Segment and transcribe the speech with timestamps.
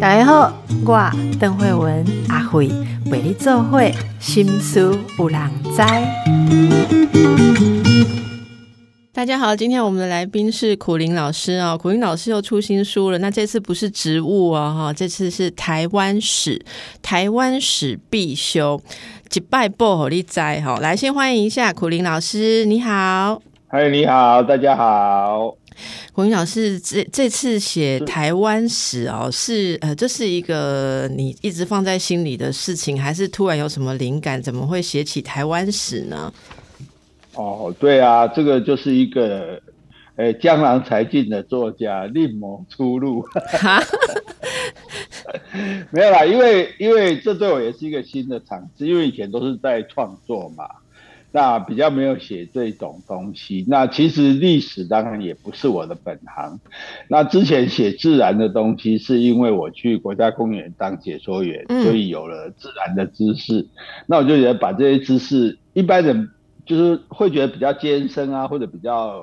[0.00, 0.52] 大家好，
[0.84, 2.68] 我邓慧文阿慧
[3.10, 5.82] 为你做会心思有人知。
[9.12, 13.18] 大家好，今天我们的来宾是苦林老师啊，苦林老师又出新书了。
[13.18, 16.62] 那这次不是植物哦，哈，这次是台湾史，
[17.00, 18.80] 台湾史必修，
[19.32, 20.78] 一拜报好利在哈。
[20.80, 23.40] 来，先欢迎一下苦林老师，你好。
[23.68, 25.56] 嗨，你好，大家好。
[26.12, 36.32] 胡云老师，这这次写台湾史哦，是呃，这是一个你一直放在心里的事情，还是突然有什么灵感，怎么会写起台湾史呢？
[37.34, 39.60] 哦，对啊，这个就是一个
[40.16, 43.26] 呃江郎才尽的作家另谋出路。
[45.90, 50.64] 没有啦，因为因为这对我也是一个新的尝试，因为以前都是在创作嘛。
[51.36, 53.64] 那比较没有写这种东西。
[53.66, 56.60] 那其实历史当然也不是我的本行。
[57.08, 63.66] 那之前写自然的东西，是因为我去国家公园当解说员，所以有了自然的知识。
[64.06, 66.30] 那我就觉得把这些知识，一般人
[66.64, 69.20] 就是会觉得比较艰深啊，或者比较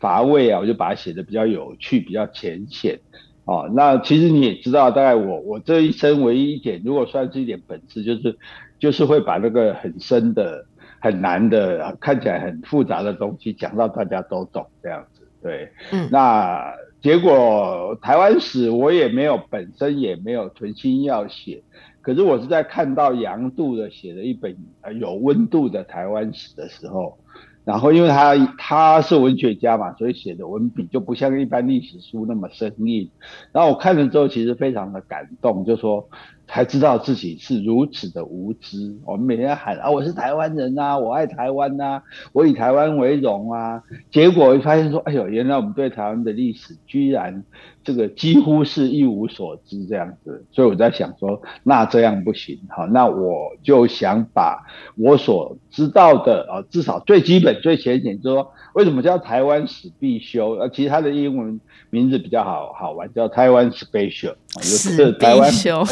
[0.00, 2.98] 乏味啊，我就把它写的比较有趣、比较浅显。
[3.44, 8.36] 哦，那其实你也知道，大概我我这一生唯一一点，如果算是一点本事，就是
[8.80, 10.64] 就是会把那个很深的。
[11.00, 21.62] 很难的，看起来很复杂的东西讲到大家都懂这样子，对，嗯，那结果台湾史我也没有本身也没有存心要写，
[22.02, 24.56] 可是我是在看到杨度的写了一本
[24.98, 27.16] 有温度的台湾史的时候，
[27.64, 33.08] 然后因为他他是文学家嘛，所以写的文笔就不像一般历史书那么生硬，
[33.52, 36.08] 然后我看了之后其实非常的感动，就说。
[36.48, 38.96] 才知道自己是如此的无知。
[39.04, 43.82] 我们每天喊啊，我是台湾人呐，我爱台湾呐，我以台湾为荣啊。
[44.10, 47.44] 结果发现说，哎呦，原来我们对台湾的历史居然
[47.84, 50.46] 这个几乎是一无所知这样子。
[50.50, 54.64] 所以我在想说，那这样不行哈，那我就想把
[54.96, 60.52] 我所知道的啊，至少最基本、最浅显，就说为什么叫台湾史必修？
[60.52, 64.34] 呃，其实它的英文名字比较好好玩，叫台湾 Special。
[64.60, 65.84] 史必修，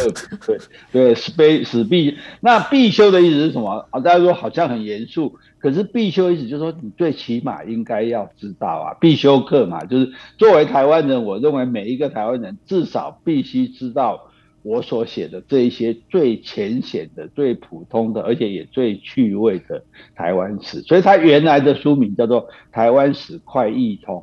[0.46, 0.58] 对
[0.92, 4.00] 对，史必史必那必修的意思是什么啊？
[4.00, 14.30] 大家说好像很严肃，可是必修意思就是说你最起码应该要知道啊，必修课嘛，就是作为台湾人，我认为每一个台湾人至少必须知道
[14.62, 19.84] 我所写的这一些最浅显的、最普通的，而且也最趣味的
[20.14, 20.82] 台湾史。
[20.82, 24.16] 所以它原来的书名叫做《台湾史快易通》，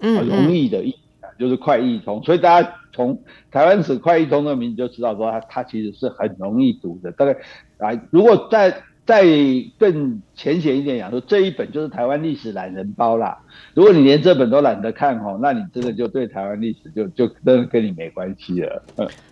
[0.00, 0.94] 嗯，容易的易。
[1.38, 7.10] 就是快易通，所以大家从台湾史快易通的名字就知道说它它其实是很容易读的。
[7.12, 7.32] 大概
[7.78, 9.24] 啊，如果在再
[9.78, 13.36] 更浅显一点讲说，这一本就是台湾历史懒人包啦。
[13.74, 18.82] 如果你连这本都懒得看哦，那你真的就对台湾历史就就真的跟你没关系了。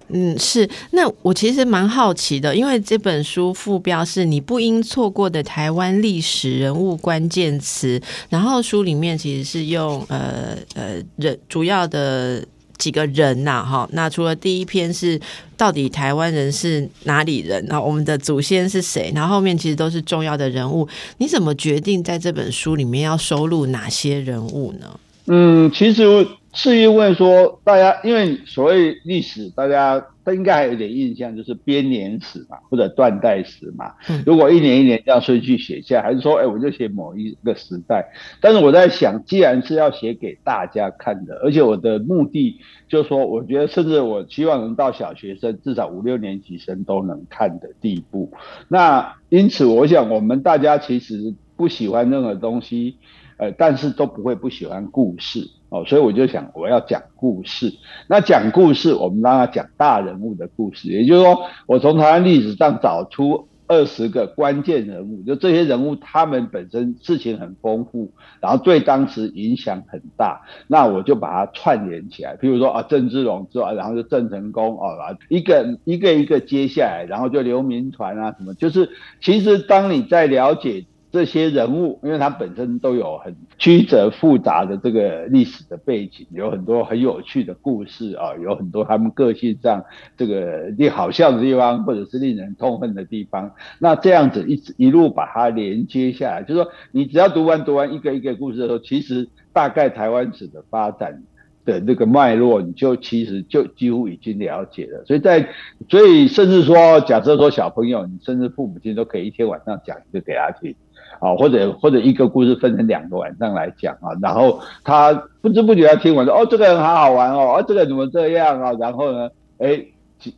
[0.08, 0.68] 嗯，是。
[0.90, 12.44] 那我其实蛮好奇的，因为这本书副标是你不应错过的台湾历史人物关键词，然后书里面其实是用呃呃人主要的。
[12.80, 15.20] 几个人呐，哈，那除了第一篇是
[15.56, 20.88] 到底台湾人是哪里人，然后我们的祖先是谁，然后后面其实都是重要的人物。
[21.18, 24.98] 你怎么决定在这本书里面要收录哪些人物呢？
[25.26, 30.04] 嗯，其实是因为说大家，因为所谓历史，大家。
[30.22, 33.94] 他应该还有点印象，就是编年史嘛，或者断代史嘛。
[34.26, 38.06] 如果一年一年这样顺序写下，还是说，哎，我就写某一个时代。
[38.38, 48.30] 但是我在想，既然是要写给大家看的，而且我的目的就是说，我觉得甚至我希望能到小学生，至少五六年级生都能看的地步。
[48.68, 52.98] 那因此，我想我们大家其实不喜欢任何东西，
[53.38, 55.48] 呃，但是都不会不喜欢故事。
[55.70, 57.72] 哦，所以我就想我要讲故事。
[58.08, 72.36] 那讲故事，我们让他讲大人物的故事，也就是说，我从台湾历史上找出二十个关键人物，就这些人物他们本身事情很丰富，然后对当时影响很大，那我就把它串联起来。
[72.36, 74.96] 譬如说啊，郑芝龙之外，然后就郑成功哦，
[75.28, 78.90] 一个一个一个接下来，然后就刘铭传啊什么，就是
[79.20, 80.84] 其实当你在了解。
[81.12, 89.84] 这些人物，因为他本身都有很曲折复杂的这个历史的背景，有很多很有趣的故事啊，有很多他们个性上
[90.16, 93.52] 这个令好笑的地方，或者是令人痛恨的地方。
[93.78, 101.24] 那这样子一直一路把它连接下来，就是说你只要读完读完一个一个故事的时候，其实大概台湾史的发展
[101.64, 105.04] 的那个脉络，你就其实就几乎已经了解了。
[105.04, 105.48] 所以在
[105.88, 110.74] 所以甚至说，假设说小朋友，你甚至父母亲都可以一天晚上讲一个给他听，
[111.20, 118.72] 啊，或者或者一个故事分成两个晚上来讲啊，然后他不知不觉他听完说，哦，这个人好好玩哦，哦，这个怎么这样啊？
[118.80, 119.84] 然后呢，哎，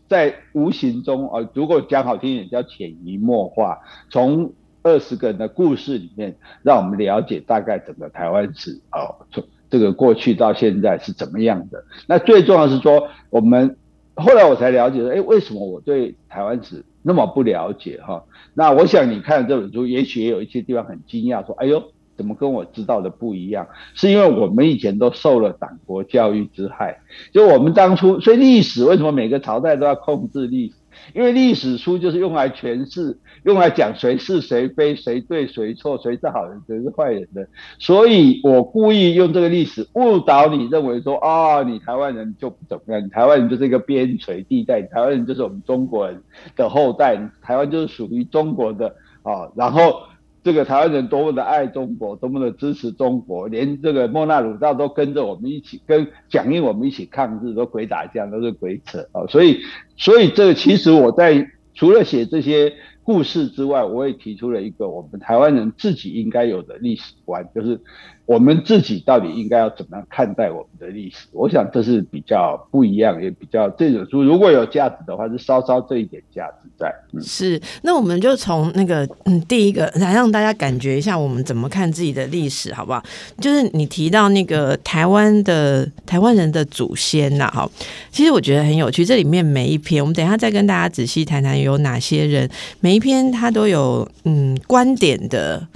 [0.08, 3.78] 在无形中啊，如果讲好听一点叫潜移默化，
[4.10, 4.52] 从
[4.82, 11.82] 二十个人的故事里面，让我们了解大概整个台湾史哦，从这个过去到现在是怎么样的。
[12.06, 13.76] 那最重要是说，我们
[14.16, 18.24] 后来我才了解说，哎，为什么我对台湾史那么不了解哈？
[18.54, 21.82] 那我想你看这本书，也许也有一些地方很惊讶，说，哎呦，
[22.16, 23.66] 怎么跟我知道的不一样？
[23.94, 27.00] 是因为我们以前都受了党国教育之害，
[27.32, 30.74] 就我们当初，所以历史为什么每个朝代都要控制历史？
[31.14, 37.46] 因为历史书就是用来诠释、用来讲谁是谁非、谁对谁错、谁是好人、谁是坏人的。
[37.78, 46.22] 所以我故意用这个历史误导你，认为说啊，你台湾人就不怎么样，你台湾人就是一个边陲地带，台湾人就是我们中国人
[46.56, 50.00] 的后代，台湾就是属于中国的啊，然后。
[50.44, 59.26] 这个台湾人多么的爱中国，多么的支持中国，连这个莫纳鲁道都跟着我们一起，跟响应我们一起抗日，都鬼打架，都是鬼扯啊！
[59.28, 59.60] 所以，
[59.96, 62.72] 所以这个其实我在除了写这些
[63.02, 67.80] 故事之外，我也提出了一个我们台湾人自己应该有的历史观，就是。
[68.24, 71.26] 我们自己到底应该要怎么样看待我们的历史？
[71.32, 76.94] 我想这是比较不一样，也比较这本书如果有价值的话，是稍稍这一点价值在。
[77.20, 83.02] 是，那我们就从那个嗯，第一个来让大家感觉一下我们怎么看自己的历史，好不好？
[83.40, 87.68] 就是你提到那个台湾的台湾人的祖先呐，哈，
[88.10, 89.04] 其实我觉得很有趣。
[89.04, 92.48] 这里面每一篇，我们等一下再跟大家仔细谈谈有哪些人，
[92.80, 95.66] 每一篇它都有嗯观点的。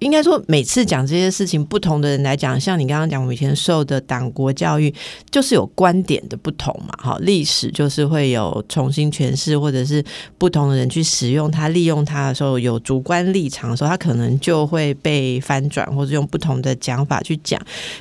[0.00, 4.92] 应该说，每次讲这些事情，不同的人来讲，像你刚刚讲，我们以前受的党国教育，
[5.30, 6.94] 就是有观点的不同嘛。
[6.98, 10.04] 哈，历史就是会有重新诠释，或者是
[10.36, 17.58] 不同的人去使用它、利用它的时候，有主观立场的时候，它可能就会被翻转，或者用不同的讲法去讲。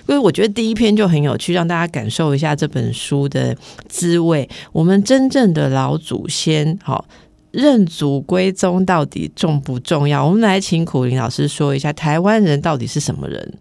[0.07, 3.55] 因为我觉得第一篇就很有趣，让大家感受一下这本书的
[3.87, 4.49] 滋味。
[4.73, 7.05] 我们真正的老祖先，好。
[7.53, 10.25] 认祖归宗到底重不重要？
[10.25, 13.53] 我们来请苦林老师说一下，台湾人到底是什么人？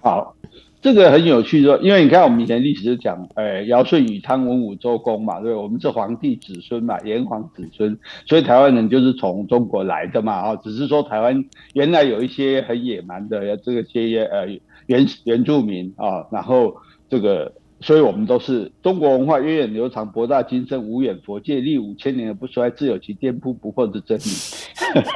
[0.00, 0.34] 好，
[0.80, 7.96] 这个很有趣，说，因为你看我们以前历史是讲，哎，尧舜禹汤文武周公嘛，对，我们是皇帝子孙嘛，炎黄子孙，
[8.26, 14.48] 所以台湾人就是从中国来的嘛，啊，只是说台湾原来有一些很野蛮的这个些呃
[14.86, 16.74] 原原住民啊，然后
[17.08, 17.52] 这个。
[17.82, 24.22] 所以，我们都是中国文化源远流长、博大精深、无远佛界、历五千年而不衰，自有其颠扑不破之真理。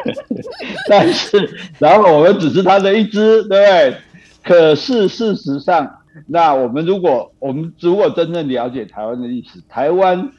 [0.88, 1.48] 但是，
[1.78, 3.96] 然后我们只是他的一支，对不对？
[4.42, 10.30] 可是事实上，那我们如果我们如果真正了解台湾的历史，台湾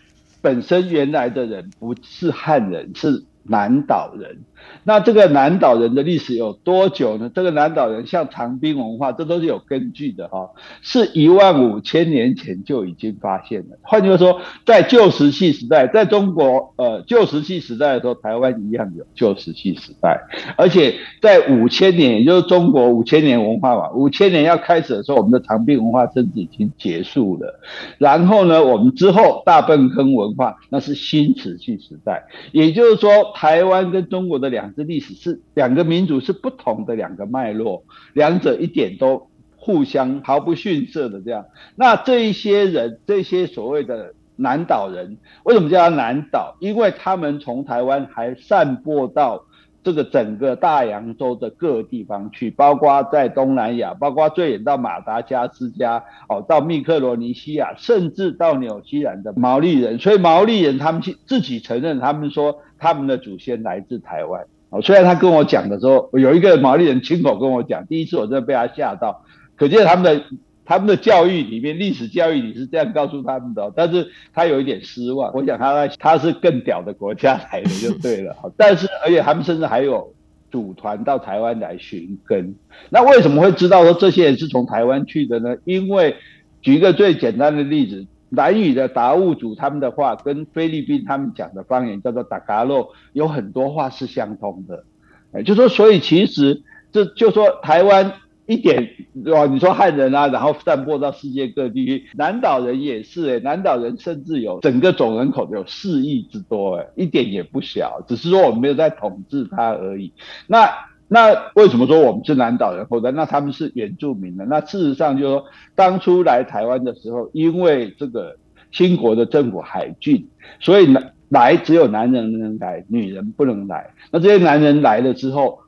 [0.41, 4.39] 本身原来的人不是汉人，是南岛人。
[4.83, 7.29] 那这个南岛人的历史有多久呢？
[7.33, 10.49] 这个南岛人像长滨文化，这都是有根据的哈，
[10.81, 13.77] 是一万五千年前就已经发现了。
[13.83, 20.19] 换句话说，在旧石器时代，在中国呃旧石器时代的时候，台湾一样有旧石器时代，
[20.57, 27.59] 而且在五千年，也就是中国五千年文化嘛，五千年要开始的时候，我们的长滨文化甚至已经结束了。
[27.99, 34.73] 然后呢，我们之后大粪坑文化那是新石器时代，也就是说，台湾跟中国的两。
[34.73, 41.45] 支历史是两个民族是不同的两个脉络，两者一点都互相毫不逊色的这样。
[41.75, 46.57] 那这一些人，这些所谓的南岛人，为什么叫他南岛？
[46.59, 49.45] 因为他们从台湾还散播到
[49.83, 59.99] 这个整个大洋洲的各地方去，包括在东南亚，包括最远到马达加斯加，哦，到密克罗尼西亚，甚至到纽西兰的毛利人。
[59.99, 62.63] 所以毛利人他们去自己承认，他们说。
[62.79, 69.23] 他们的祖先来自台湾，哦，虽然他跟我讲的时候，有一个毛利人亲口跟我讲，第一次我真的被他吓到，
[69.55, 70.23] 可见他们的
[70.65, 80.13] 他们的教育里面，历史教育里是这样告诉他们的，但是他有一点失望，我想他他是更屌的国家来的就对了， 但是而且他们甚至还有
[80.51, 82.55] 组团到台湾来寻根，
[82.89, 85.55] 那为什么会知道说这些人是从台湾去的呢？
[85.65, 86.15] 因为
[86.61, 88.05] 举一个最简单的例子。
[88.29, 94.83] 南语的达悟族他们的话跟菲律宾他们讲的方言叫做达嘎洛，有很多话是相通的，
[95.31, 98.13] 哎，就说所以其实这就说台湾
[98.45, 98.89] 一点
[99.25, 110.11] 哇，你说汉人啊，然后散播到世界各地，南岛人也是哎，南岛人甚至有整个总人口有四亿之多哎，一点也不小，只是说我们没有在统治它而已。
[110.47, 110.69] 那
[111.07, 113.11] 那为什么说我们是南岛人后代？
[113.11, 114.45] 那他们是原住民呢。
[114.47, 115.45] 那事实上就是说，
[115.75, 118.35] 当初来台湾的时候，因为这个
[118.71, 120.27] 新国的政府海禁，
[120.59, 123.91] 所以呢来只有男人能来，女人不能来。
[124.11, 125.59] 那这些男人来了之后，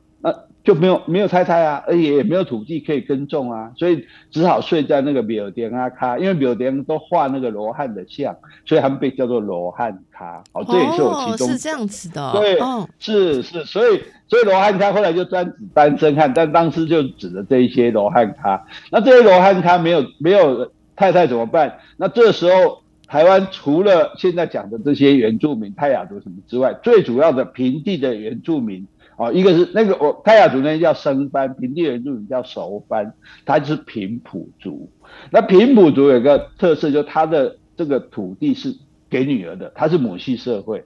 [0.62, 8.36] 就没有没有太太啊，而且也没有土地可以耕种啊，所以只好睡在那个庙殿啊卡，因为庙殿都画那个罗汉的像，
[8.66, 10.44] 所以他们被叫做罗汉卡。
[10.52, 12.60] 哦，这也是我其中是这样子的，对，
[13.00, 18.68] 是是，所以所以罗汉卡后来就专指单身汉，但当时就指的这一些罗汉卡。
[18.92, 21.80] 那这些罗汉卡没有没有太太怎么办？
[21.96, 28.86] 那这时候台湾除了现在讲的这些原住民泰雅族什么之外，最主要的平地的原住民。
[29.20, 33.14] 哦，一个是那个我泰雅族那叫生番，平地原住民叫熟番，
[33.46, 34.90] 它是平埔族。
[35.30, 38.74] 那平埔族有个特色，就他的这个土地是
[39.10, 40.86] 给女儿的，他是母系社会。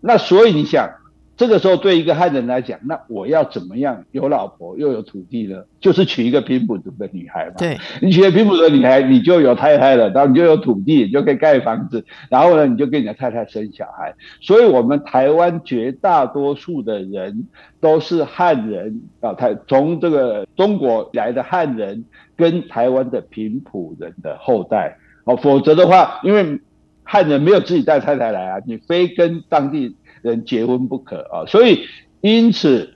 [0.00, 0.99] 那所以你想。
[1.40, 5.62] 这个时候，对一个汉人来讲，那我要怎么样有老婆又有土地呢？
[5.80, 7.54] 就是娶一个平埔族的女孩嘛。
[7.56, 14.14] 对，你娶了平埔族的女孩，你就有太太了，然后你就有土地，你就可以盖房子，然后呢，你就跟你的太太生小孩。
[14.42, 17.46] 所以，我们台湾绝大多数的人
[17.80, 22.04] 都是汉人啊，台从这个中国来的汉人
[22.36, 26.60] 跟台湾的平埔人的后代哦，否则的话，因为
[27.02, 29.96] 汉人没有自己带太太来啊，你非跟当地。
[30.22, 31.80] 人结婚不可啊，所以
[32.20, 32.94] 因此，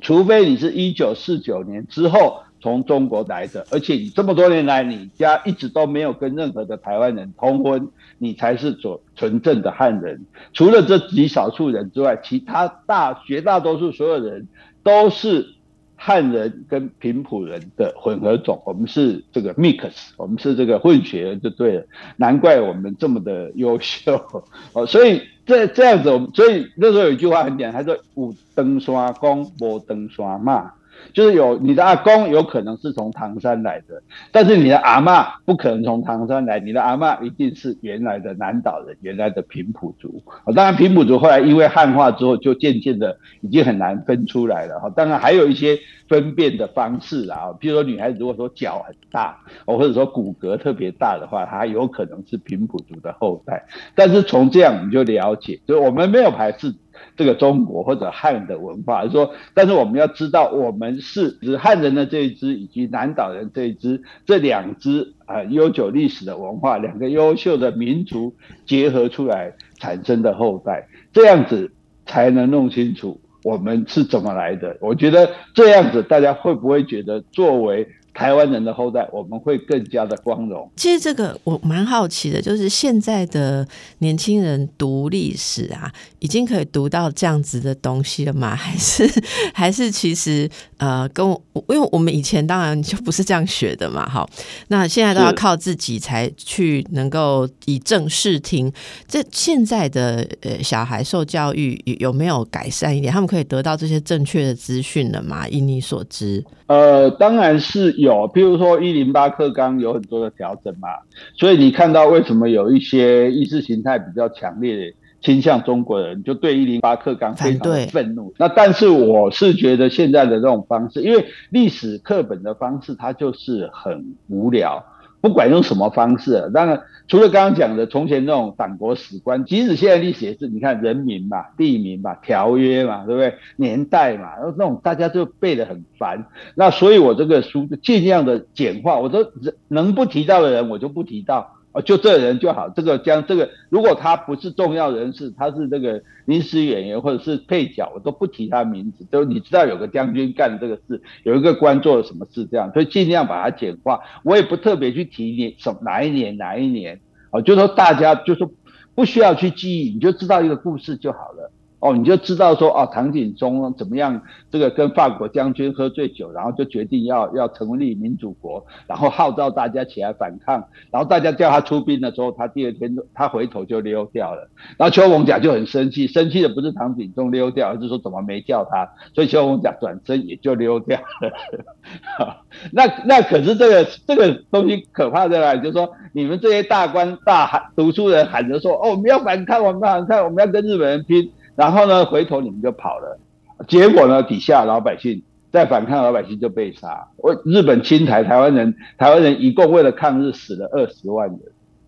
[0.00, 7.88] 除非你是一九四九年之后从中国来的，而且你这么多年来你家一直都没有跟任何的台湾人通婚，
[8.18, 10.24] 你才是纯纯正的汉人。
[10.52, 14.48] 除了这极少数人之外，其他大绝大多数所有人
[14.82, 15.55] 都是。
[15.96, 21.86] 汉人跟平埔人的混合种，我们是这个 mix，我们是这个混血就对了，
[22.16, 24.14] 难怪我们这么的优秀
[24.74, 24.86] 哦。
[24.86, 30.70] 所以这这样子，所以那时候有一句话很简单，他说“五登山公，无登山骂”。
[31.12, 40.22] 就是有你的阿公有可能是从唐山来的，但是你的阿妈不可能从唐山来，你的阿妈一定是原来的南岛人，原来的平埔族。
[40.54, 44.78] 当然平埔族后来因为汉化之后，就渐渐的已经很难分出来了。
[44.80, 53.66] 哈，当然还有一些分辨的方式啊，比如说女孩子如果说脚很大，或者说骨骼特别大的话，她有可能是平埔族的后代。
[53.94, 56.74] 但是从这样你就了解，就我们没有排斥。
[57.16, 68.34] 这个中国或者汉的文化，说，但是我们要知道，我们是指汉人的这一支以及南岛人这一支这两支啊悠久历史的文化，两个优秀的民族
[68.64, 71.72] 结合出来产生的后代，这样子
[72.06, 74.76] 才能弄清楚我们是怎么来的。
[74.80, 77.86] 我觉得这样子，大家会不会觉得作为？
[78.16, 80.68] 台湾人的后代，我们会更加的光荣。
[80.74, 83.66] 其实这个我蛮好奇的，就是现在的
[83.98, 88.56] 年轻人读历史啊，已经可以读到这样子的东西了吗？
[88.56, 89.06] 还是
[89.52, 94.26] 还是其实呃，跟我因为我们以前当然就不是这样学的嘛，哈。
[94.68, 98.72] 那现在都要靠自己才去能够以正视听。
[99.06, 103.12] 这现在的呃小孩受教育有没有改善一点？
[103.12, 105.46] 他们可以得到这些正确的资讯了吗？
[105.48, 106.42] 以你所知？
[106.66, 110.88] 呃，当然是有，譬如说一零八课纲有很多的调整嘛，
[111.36, 118.32] 所以你看到为什么有一些意识形态比较强烈的倾向中国人，就对一零八课纲非常愤怒。
[118.38, 124.84] 那但是我是觉得现在的这种方式，因为历史课本的方式它就是很无聊。
[125.26, 133.34] 不管用什么方式，当然除了刚刚讲的从前那种党国史观，即使现在历史也是，你看人民嘛、地名嘛、条约嘛，对不对？
[133.56, 136.26] 年代嘛，那种大家就背得很烦。
[136.54, 139.26] 那所以我这个书尽量的简化，我都
[139.66, 141.55] 能不提到的人我就不提到。
[141.82, 149.04] 就这人就好，这个将这个，如果他不是重要人士，他是这个临时演员或者是配角，我都不提他名字。
[149.10, 154.00] 都你知道有个将军干这个事，有一个官做了什么事，这样，所以尽量把它简化。
[154.22, 158.50] 我也不特别去提你什哪一年哪一年，哦，就说大家就说
[158.94, 161.50] 不需要去记忆，你就知道一个故事就好了。
[161.78, 164.22] 哦，你就知道说哦，唐景宗怎么样？
[164.50, 174.48] 这个跟法国将军喝醉酒，然后就决定要要成立民主国，然后号召大家起来反抗，然后大家叫他出兵的时候，他第二天他回头就溜掉了。
[174.78, 182.36] 然后邱逢甲就很生气，生气的不是唐景宗溜掉，而是说怎么没叫他，所以邱逢甲转身也就溜掉了。
[182.72, 185.60] 那那可是这个这个东西可怕在哪里？
[185.60, 191.30] 就是说你们这些大官大喊读书人喊着说哦，我们要反抗，我们要反抗，我们要跟日本人拼。
[191.56, 193.18] 然后呢，回头你们就跑了，
[193.66, 197.08] 结果呢，底下老百姓在反抗，老百姓就被杀。
[197.16, 201.40] 我日本侵台，台湾人台湾人一共为了抗日死了二十万人，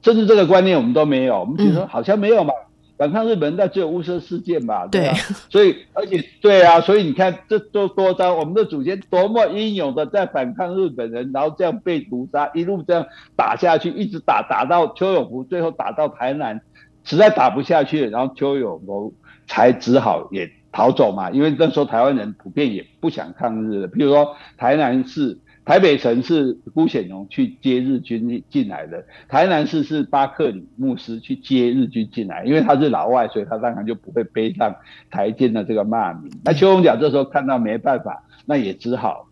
[0.03, 2.53] 甚至这个观念我们都没有，我们觉得好像没有嘛。
[2.97, 5.13] 反抗日本人，那只有雾社事件嘛，对，
[5.49, 13.07] 所以而且对啊，所以你看这多多张，我们的祖先多么英勇的在反抗日本人，然后这样被屠杀，一路这样
[13.37, 16.61] 打下去，一直打打到邱永福，最后打到台南，
[17.05, 19.15] 实在打不下去，然后邱永福
[19.49, 25.41] 才只好也逃走嘛，因为那时候台湾人普遍也不想抗日的，比如说台南市。
[25.65, 34.75] 台北城是辜显荣去接日军进来的，台南市是巴克里牧师去接日军进来，因为他是老外，所以他当然就不会背上
[35.11, 36.33] 台奸的这个骂名。
[36.43, 39.28] 那邱永甲这时候看到没办法，那也只好，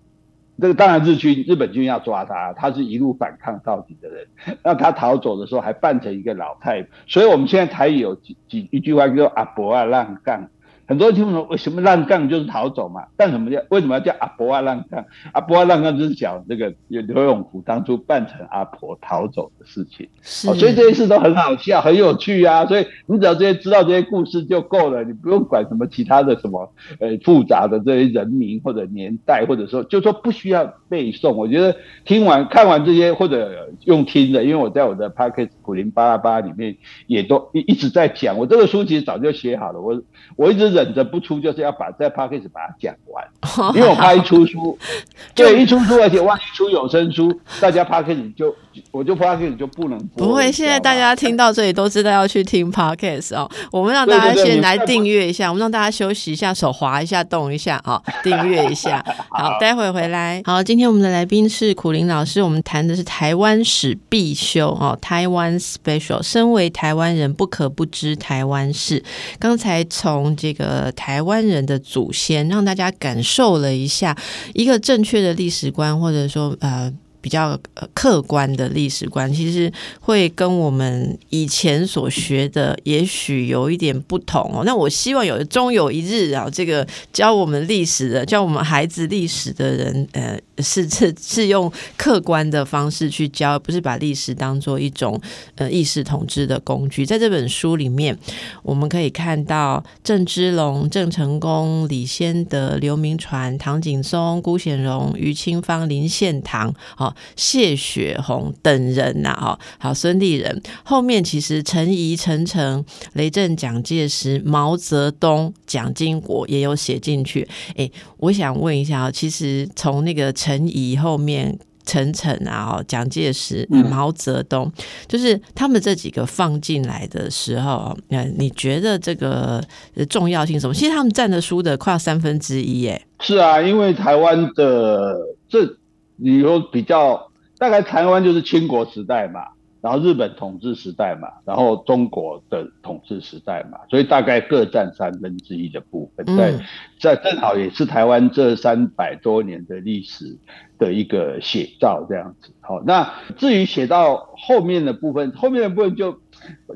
[0.61, 4.27] 这个当然日军日本军要抓他，他是一路反抗到底的人，
[4.65, 10.49] 那他逃走的时候还扮成一个老太，所以我们现在才有几几一句话叫阿伯啊浪干。
[10.87, 13.05] 很多人听不懂为什么浪杠就是逃走嘛？
[13.17, 15.05] 但什么叫为什么要叫阿婆啊浪杠？
[15.33, 20.09] 阿婆啊浪杠就是讲这个刘永福当初扮成阿婆逃走的事情。
[20.23, 22.65] 是，所以这些事都很好笑，很有趣啊。
[22.67, 31.33] 所以你只要这些知道这些故事就够了，你不用管什么其他的什么呃复杂的这些人名或者年代，或者说就说不需要背诵。
[31.33, 36.77] 我觉得听完看完这些或者用听的，因为我在我的 p a c k e 普林巴拉巴里面
[37.09, 38.39] 也都一一直在讲。
[38.39, 40.01] 我这个书其实早就写好了，我
[40.37, 40.77] 我一直。
[40.77, 43.25] 忍着不出，就是要把在 p a c k a g e 把它讲完，
[43.75, 44.79] 因为我怕一出书，
[45.35, 47.33] 对，一出书，而且万一出有声书，
[47.63, 48.55] 大家 p a c k a g e 就
[48.91, 50.27] 我就 p a c k a g e 就不能播。
[50.27, 53.51] 不会，现在大家听到这里都知道要去听 p a c k a g e 哦。
[53.73, 59.03] 我们让大家先来订阅一下，我们让大家休息一下，手滑一下，动一下啊， 订阅一下。
[59.31, 60.43] 好，待会回来。
[60.45, 66.23] 好，今天我们的来宾是苦林老师，我们谈的是台湾史必修哦，台湾 special。
[66.23, 69.03] 身为台湾人，不可不知台湾事。
[69.39, 70.93] 刚才从这个。
[70.97, 74.17] 台湾人的祖先，让大家感受了一下
[74.55, 76.93] 一个正确的历史观，或者说呃。
[77.27, 77.59] 比较
[77.93, 84.63] 客观的历史观，其实会跟我们以前所学的也许有一点不同哦。
[84.65, 95.21] 那我希望有终有一日啊，这个教我们历史的、教我们孩子历史的人，呃，是是是用客观的方式去教，不是把历史当做一种
[95.57, 97.05] 呃意识统治的工具。
[97.05, 98.17] 在这本书里面，
[98.63, 107.16] 我们可以看到郑芝龙、郑成功、李先德、刘铭传、唐景松、辜显荣、于清芳、林献堂，好。
[107.37, 117.47] 谢雪红等人呐，哈，好，孙立人后面其实陈仪、陈诚、雷震、蒋介石、毛泽东、蒋经国也有写进去。
[117.77, 124.71] 哎，我想问一下啊，其实从那个陈仪后面陈诚啊，蒋介石、毛泽东，
[125.07, 129.63] 就是他们这几个放进来的时候，那，你觉得这个
[130.09, 130.75] 重要性什么？
[130.75, 135.17] 其实他们占的书的快要三分之一，哎，是啊，因为台湾的
[135.49, 135.77] 这。
[136.17, 139.41] 你说比较大概台湾就是清国时代嘛，
[139.81, 146.53] 然后日本统治时代嘛，然后中国的统治时代嘛，所以大概各占三分之一的部分，在
[146.99, 150.37] 在正好也是台湾这三百多年的历史
[150.79, 152.51] 的一个写照这样子。
[152.61, 156.19] 好，那至于写到后面的部分，后面的部分就。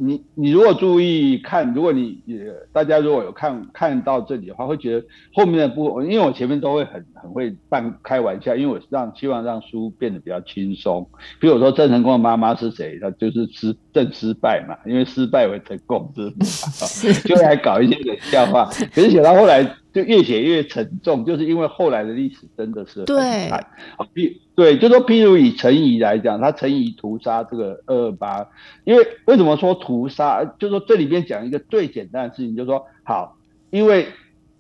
[0.01, 11.09] 你你如果注意看，如果你也大家如果有看看到这里的话，会觉得后面的部分，因为我前面都会很很会半开玩笑，因为我让希望让书变得比较轻松。
[11.41, 12.99] 比如说郑成功的妈妈是谁？
[13.01, 16.37] 他就是失郑失败嘛，因为失败为成功之母，
[17.25, 18.65] 就来搞一些冷笑话。
[18.95, 19.75] 可是写到后来。
[19.93, 23.07] 就越写越沉重，就是因为后来的历史真的是很
[23.49, 23.67] 惨。
[24.13, 28.49] 比对，就说譬如以陈仪来讲，他陈仪屠杀这个二二八，
[28.85, 30.45] 因为为什么说屠杀？
[30.59, 33.37] 就说这里边讲一个最简单的事情，就说好，
[33.71, 34.07] 因为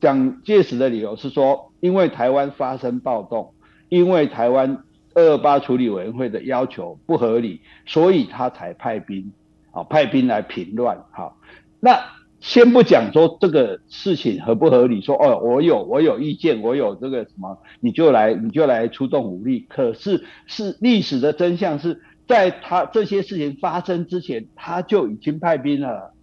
[0.00, 3.54] 蒋介石的理由是说，因为台湾发生暴动，
[3.88, 4.82] 因为台湾
[5.14, 9.32] 二二八处理委员会的要求不合理，所以他才派兵，
[9.70, 11.04] 啊，派兵来平乱。
[11.12, 11.36] 好，
[11.78, 12.00] 那。
[12.40, 19.66] 先不讲说这个事情合不合理，说哦，我有我有意见，我有这个什么，你就来你就来出动武力。
[19.68, 26.14] 可是是历史的真相是在他这些事情发生之前，他就已经派兵了。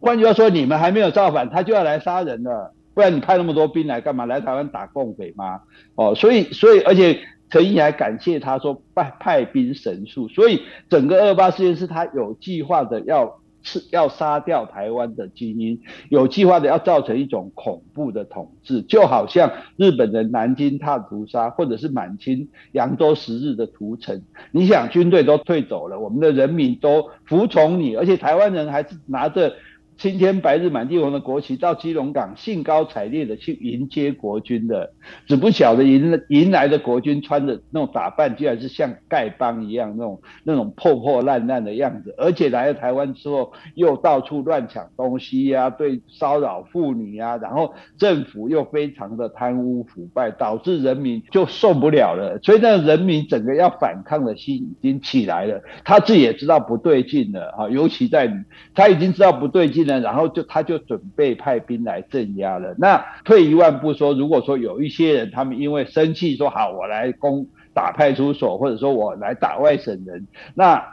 [0.00, 2.72] 换句话说，你们还没有造反，他就要来杀人了。
[2.94, 4.24] 不然你派那么多兵来干嘛？
[4.24, 5.60] 来台湾打共匪吗？
[5.96, 13.38] 哦，所以所以而且陈毅还感谢他说派派兵神速，所以整个二八事件是他有计划的要。
[13.62, 24.22] 是要杀掉台湾的精英，有计划的要造成一种恐怖的统治，就好像日本人南京大屠杀，或者是满清扬州十日的屠城。
[24.52, 29.54] 你想，军队都退走了，我们的人民都服从你，而且台湾人还是拿着
[29.98, 34.92] 青天白日满地红的国旗到基隆港，兴高采烈的去迎接国军的，
[35.26, 58.32] 只不晓得迎迎来的国军穿的那种打扮，居然是像丐帮一样那种那种破破烂烂的样子，而且来了台湾之后，又到处乱抢东西呀，对骚扰妇女呀，然后政府又非常的贪污腐败，导致人民就受不了了，所以那人民整个要反抗的心已经起来了，他自己也知道不对劲了啊，尤其在
[58.76, 59.87] 他已经知道不对劲。
[59.96, 62.74] 然后就他就准备派兵来镇压了。
[62.78, 70.84] 那退一万步说，如果说有一些人他们因为生气说好我来攻打派出所，或者说我来打外省人，那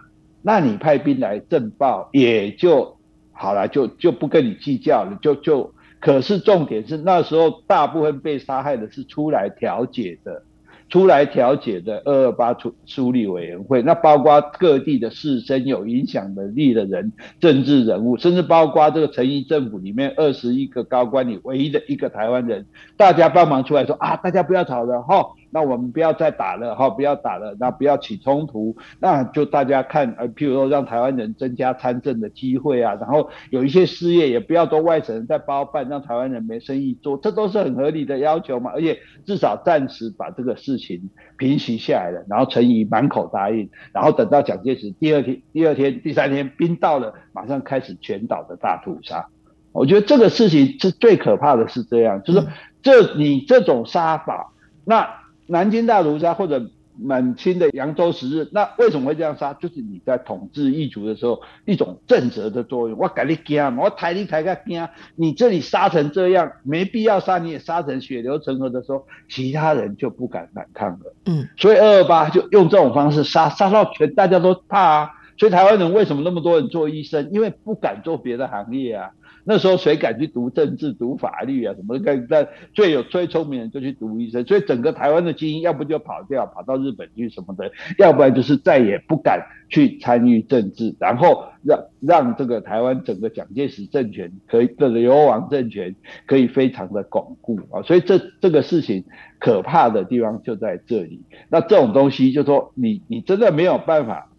[0.42, 2.98] 那你派兵来镇暴也就
[3.32, 5.18] 好了，就就不跟你计较了。
[5.22, 10.44] 就就可是重点是那时候大部分被杀害的是出来调解的。
[10.88, 22.66] 出来调解的二二八处处理委员会，那包括各地的士绅、有影响能力的人、政治人物，甚至包括这个陈仪政府里面二十一个高官里唯一的一个台湾人，
[22.98, 25.26] 大家帮忙出来说啊，大家不要吵了哈。
[25.56, 38.70] 那我们不要再打了哈，不要打了，那不要起冲突，那就大家看，呃，譬如说让台湾人增加参政的机会啊，然后有一些事业也不要都外省人在包办，让台湾人没生意做，这都是很合理的要求嘛。
[38.74, 49.26] 而且至少暂时把这个事情平息下来了，然后陈仪满口答应，然后等到蒋介石第二天、第二天、第三天兵到了，马上开始全岛的大屠杀。
[49.72, 52.46] 我觉得这个事情是最可怕的是这样，就是
[52.82, 54.52] 这你这种杀法，
[54.84, 55.24] 那。
[55.48, 59.54] 南京大屠杀或者满清的扬州十日，那为什么会这样杀？
[59.54, 62.98] 就是你在统治异族的时候一种震慑的作用。
[62.98, 71.14] 我赶你惊嘛，我抬你抬个惊，你这里杀成这样，没必要杀，你也杀成血流成河的时候，其他人就不敢反抗了。
[71.26, 75.10] 嗯，所以二二八就用这种方式杀，杀到全大家都怕啊。
[75.38, 77.30] 所以台湾人为什么那么多人做医生？
[77.34, 79.12] 因为不敢做别的行业啊。
[79.46, 81.74] 那时候谁敢去读政治、读法律啊？
[81.76, 82.00] 什么？
[82.28, 97.82] 在最有最聪明的就去读医生，所以整个台湾的精英要不就跑掉，跑到日本去什么的，要不然就是再也不敢去参与政治，然后让让这个台湾整个蒋介石政权可以的流亡政权可以非常的巩固啊！
[97.84, 99.04] 所以这这个事情
[99.40, 101.22] 可怕的地方就在这里。
[101.50, 104.32] 那这种东西就说你你真的没有办法。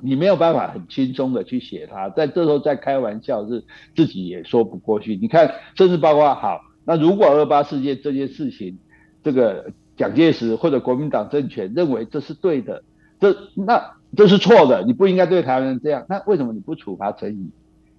[0.00, 3.64] 你没有办法很轻松的去写它，在这时候再开玩笑是
[3.96, 5.16] 自己也说不过去。
[5.16, 8.78] 你看，甚至包括好，那如果二八事件这件事情，
[9.24, 12.84] 这个蒋介石或者国民党政权认为这是对的，
[13.18, 16.06] 这那这是错的，你不应该对台湾人这样。
[16.08, 17.50] 那为什么你不处罚陈仪？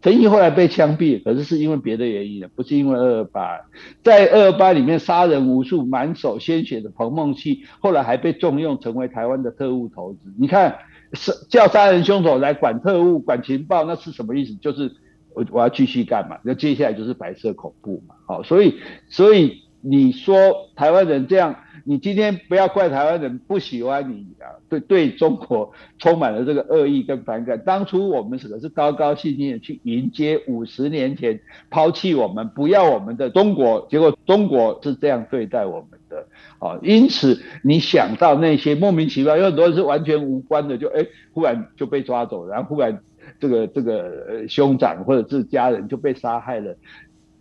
[0.02, 3.60] 陈仪后来被枪毙，可是是因为别的原因的，不是因为二二八。
[4.02, 10.34] 在二二八里面杀人无数、满手鲜血的彭梦熙，后来还被重用成为台湾的特务头子。
[10.40, 10.78] 你看。
[11.14, 14.54] 是叫杀人凶手来管特务、管情报，那是什么意思？
[14.56, 14.92] 就是
[15.34, 16.38] 我我要继续干嘛？
[16.44, 18.16] 那接下来就是白色恐怖嘛。
[18.28, 18.76] 好，所以
[19.10, 27.60] 所以你说台湾人这样，你今天不要怪台湾人不喜欢你啊，对对中国充满了这个恶意跟反感。
[27.66, 36.00] 当初我们可是高高兴兴的去迎接五十年前抛弃我们、不要我们的中国，结果中国是这样对待我们。
[36.10, 36.26] 的
[36.60, 43.00] 啊，因此你想到那些莫名其妙，有很多人是完全无关的，就哎，忽然就被抓走，然后忽然
[43.40, 46.76] 这个这个呃兄长或者是家人就被杀害了。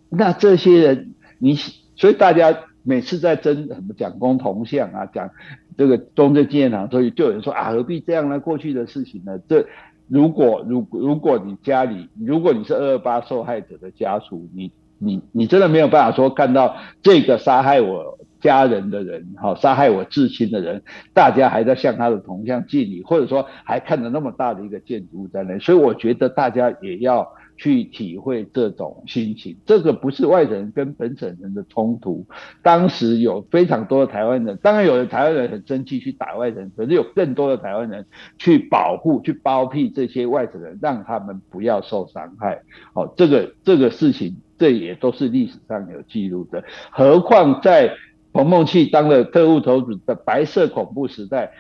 [0.09, 1.57] 那这些人，你
[1.97, 5.31] 所以大家每次在争什么讲公铜像啊，讲
[5.77, 8.39] 这个中正纪念堂，所以就有人说啊，何必这样呢？
[8.39, 9.41] 过去的事情呢？
[9.49, 9.67] 这
[10.07, 18.17] 如果如如果你家里，如果你是二二八受害者的家属，你你你真的没有办法说看到这个杀害我。
[18.41, 29.57] 家人的人，哈，杀害我至亲的人，大家还在向他的铜像敬礼，或者说还看着那么大的一个建筑物在那，所以我觉得大家也要去体会这种心情。
[29.67, 32.27] 这个不是外省人跟本省人的冲突，
[32.63, 38.07] 当时有非常多的台湾人，当然有的台湾人很生气去打外省人，可是有更多的台湾人
[38.39, 42.63] 去保护、去包庇这些外省人，让他们不要受伤害。
[42.95, 47.91] 好，这个这个事情，这也都是历史上有记录的，何况在。
[48.39, 51.51] 彭梦去当了特务头子的白色恐怖时代，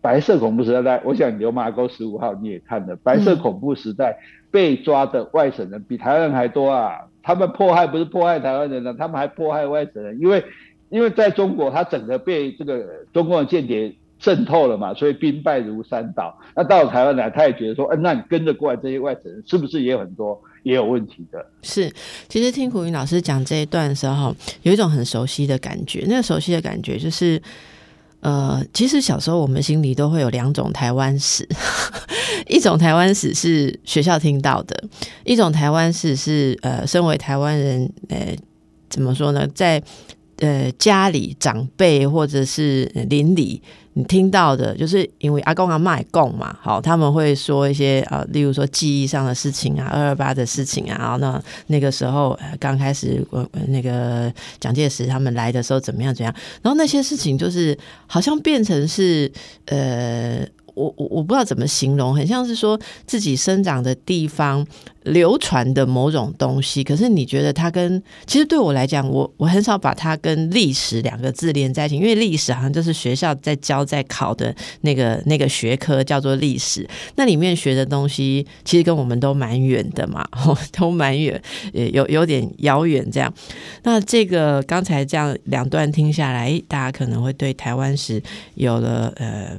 [0.00, 4.16] 白色恐怖时代，我想牛马沟十五号你也看了，白色恐怖时代
[4.50, 7.00] 被抓的外省人比台湾人还多啊！
[7.22, 10.42] 他们迫害不是迫害台湾人了，他们还迫害外省人，因为
[10.88, 16.38] 因为在中国他整个被这个中共的间谍渗透了嘛，所以兵败如山倒。
[16.56, 20.40] 那到了台湾来，他也觉得说，嗯，那你跟着过来这些外省人是不是也很多？
[20.62, 21.92] 也有问题的，是。
[22.28, 26.04] 其实听古云老师讲这一段的时候，有一种很熟悉的感觉。
[26.06, 27.40] 那个熟悉的感觉就是，
[28.20, 31.48] 呃，其实小时候我们心里都会有两种台湾史，
[32.48, 34.84] 一种台湾史是学校听到的，
[35.24, 38.36] 一种台湾史是呃，身为台湾人，呃，
[38.88, 39.82] 怎么说呢，在
[40.42, 43.62] 呃家里长辈或者是邻里。
[43.94, 53.22] 你听到的，就是因为阿公阿妈也供嘛，好，他们会说一些啊，例如说记忆上的事情啊，二二八的事情啊，然后那那个时候刚开始，
[53.68, 59.30] 那个蒋介石他们来的时候怎么样怎样，然后那些事情就是好像变成是
[59.66, 60.46] 呃。
[60.74, 64.66] 我我我不知道怎么形容，很像是说自己生长的地方
[65.02, 66.82] 流传的某种东西。
[66.82, 80.26] 可是你觉得它跟其实对我来讲，我我很少把它跟历史两个字连在一起，因为历史好像就是学校在教在考的那个那个学科叫做历史，那里面学的东西其实跟我们都蛮远的嘛，
[80.72, 81.40] 都蛮远，
[81.72, 83.32] 有有点遥远这样。
[83.82, 88.22] 那这个刚才这样两段听下来，大家可能会对台湾史
[88.54, 89.58] 有了呃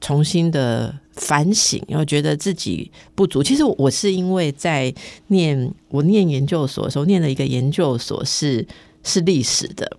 [0.00, 0.51] 重新。
[0.52, 3.42] 的反省，然后觉得自己不足。
[3.42, 4.94] 其实我是因为在
[5.26, 8.64] 念我念研究所的时候，念了一个研究所是
[9.02, 9.90] 是历史的，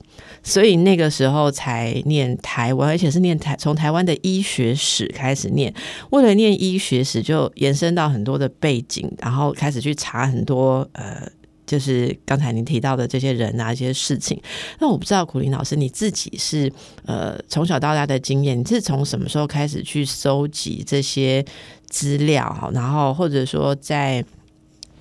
[0.42, 5.74] 所以那个时候才念台湾，而且是念台从台湾的医学史开始念。
[6.12, 11.30] 为了念医学史，就延伸到很多的背景，然后开始去查很多呃。
[11.74, 14.40] 就是刚才您提到的这些人啊，一些事情。
[14.80, 16.72] 那我不知道苦林老师你自己是
[17.08, 21.44] 呃从小到大的经验，你是从什么时候开始去收集这些
[21.90, 22.70] 资料？
[22.76, 24.24] 然后或者说在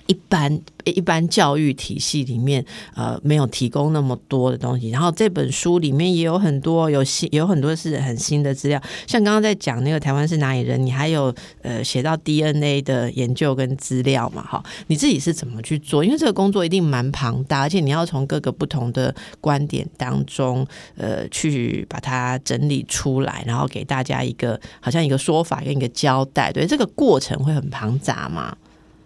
[0.07, 0.61] 一般。
[0.85, 2.61] 一般教育体系里面，
[2.93, 4.89] 呃，没有提供那么多的东西。
[4.89, 8.77] 然后这本书里面也有很多有新，有很多是很新的资料。
[9.07, 14.43] 像刚刚在讲那个台湾是哪里人，你还有呃写到 DNA 的研究跟资料嘛？
[14.43, 16.03] 哈，你自己是怎么去做？
[16.03, 26.51] 因为这个工作一定蛮庞大，而且你要从各个不同的观点当中，呃，去把它整理出来，然后给大家一个好像一个说法跟一个交代。
[26.51, 28.53] 对，这个过程会很庞杂嘛？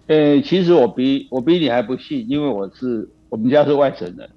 [0.07, 4.29] 呃，其实我比我比你还不信，因为我是我们家是外省人，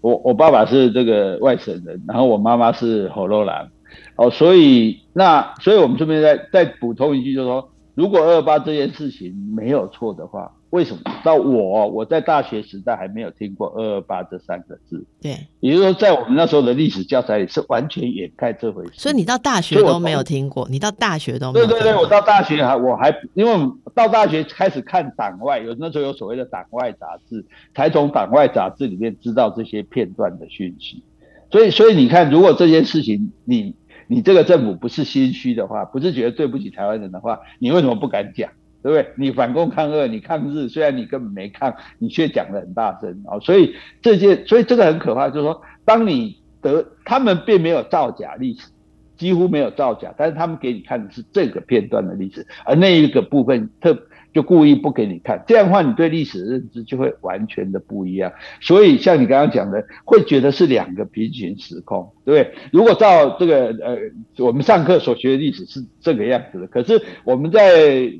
[0.00, 3.70] 我我爸爸是这个外省人，然后我妈妈是火罗兰，
[4.16, 10.52] 哦，所以那所以我们这边再再补充一句，就是说，如果二八这件事情没有错的话。
[10.70, 11.00] 为什么？
[11.24, 15.04] 到我我在大学时代还没有听过“二二八”这三个字。
[15.22, 18.92] 对，也就是说，在我们那时候的历史教材里是完全掩盖这回事。
[18.94, 21.66] 所以你到大学都没有听过，你到大学都没有。
[21.66, 31.02] 对对对，我到大学还我还因为到大学开始看党外，有那时候有所谓的党外杂志，才从党外杂志里面知道这些片段的讯息。
[31.50, 33.76] 所以所以你看，如果这件事情你
[34.08, 38.50] 你这个政府不是心虚的话，不是觉得对不起台湾人的话，你为什么不敢讲？
[38.86, 39.12] 对不对？
[39.16, 43.36] 你反共抗俄，你抗日，虽然你根本没抗，你却讲的很大声啊！
[43.40, 48.68] 所以这些，所以这个很可怕，就是说，当你得他们并没有造假历史，
[49.16, 53.98] 几乎没有造假，但是他们给你看的是这个片段的历史，而那一个部分特
[54.32, 58.30] 就故意不给你看，这样的话，你对历史的认知就会完全的不一样。
[58.60, 62.54] 所以像你刚刚讲的，会觉得是两个平行时空，对不对？
[62.70, 63.96] 如果照这个呃，
[64.44, 68.12] 我们上课所学的历史是这个样子的，可是我们在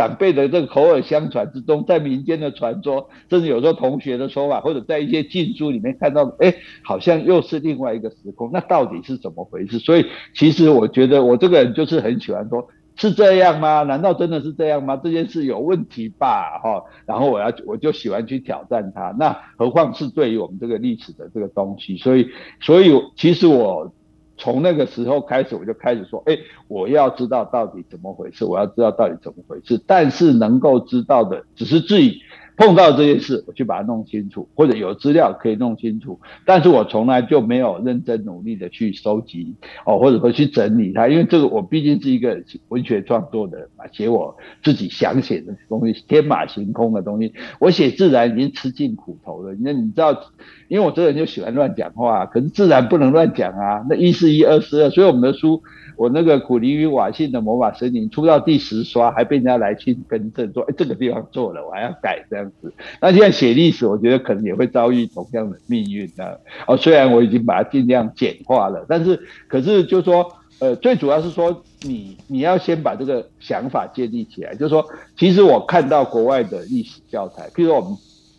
[0.00, 9.78] 长辈的这个口耳相传之中，在民间的传说，甚至有时候同学的说法，或者在一些禁书里面看到，哎，好像又是另外一个时空，那到底是怎么回事？
[9.78, 13.82] 所以，其实我觉得我这个人就是很喜欢说，是这样吗？
[13.82, 14.96] 难道真的是这样吗？
[14.96, 16.58] 这件事有问题吧？
[16.64, 19.14] 哈，然后我要我就喜欢去挑战它。
[19.18, 22.26] 那何况是对于我们这个历史的这个东西，所以，
[22.62, 23.92] 所以其实我。
[24.40, 29.80] 从那个时候开始，我就开始说，哎，我要知道到底怎么回事，我要知道到底怎么回事。
[29.86, 32.20] 但是能够知道的，只是自己。
[32.56, 39.54] 碰到这件事，我去把它弄清楚，或者有资料可以弄清楚，但是我从来就没有认真努力的去收集
[39.86, 49.56] 哦，或者说去整理它，因为这个我毕竟是一个文学创作的人嘛，写我自己想写的东西，天马行空的东西，我写自然已经吃尽苦头了。
[49.58, 50.22] 那你知道，
[50.70, 55.60] 因为我这个人就喜欢乱讲话，可是自然不能乱讲啊，那一是一，二是二，所以我们的书。
[55.96, 62.72] 我那个古林与瓦信的魔法森林出到第十刷，还被人家来去更正，说哎这个地方错了，我还要改这样子。
[63.02, 66.40] 那现在写历史，我觉得可能也会遭遇同样的命运的。
[66.66, 70.26] 哦，虽然我已经把它尽量简化了，但是可是就说，
[70.60, 74.82] 呃，最主要是说你你要先把这个想法建立起来，就是说，
[75.18, 77.90] 其实我看到国外的历史教材，譬如说我们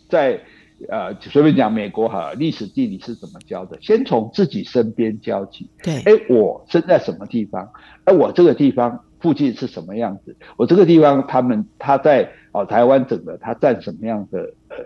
[0.08, 0.40] 在。
[0.88, 3.78] 呃，随便讲美国哈，历史地理是怎么教的？
[3.80, 5.68] 先从自己身边教起。
[5.82, 7.70] 对，哎，我生在什么地方？
[8.04, 10.36] 哎，我这个地方附近是什么样子？
[10.56, 14.76] 我这个地方他们他在哦台湾整个它占什么样的呃